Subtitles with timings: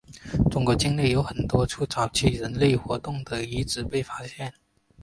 [0.49, 4.51] 中国境内有多处早期人类活动的遗址被发现。